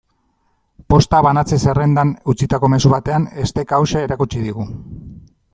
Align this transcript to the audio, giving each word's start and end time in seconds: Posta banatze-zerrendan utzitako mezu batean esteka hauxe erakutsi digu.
Posta 0.93 1.19
banatze-zerrendan 1.27 2.15
utzitako 2.35 2.71
mezu 2.77 2.93
batean 2.97 3.31
esteka 3.45 3.81
hauxe 3.81 4.05
erakutsi 4.09 4.47
digu. 4.51 4.71